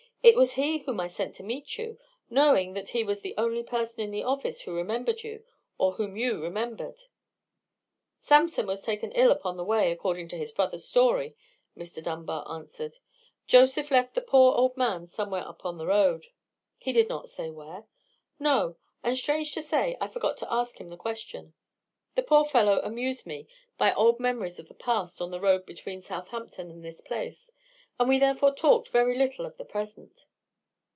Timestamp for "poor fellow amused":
22.21-23.25